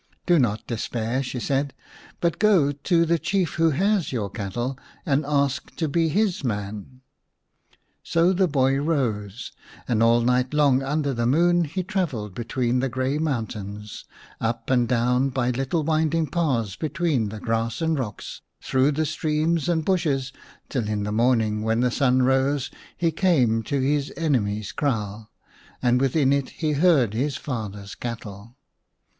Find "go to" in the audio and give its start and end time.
2.39-3.05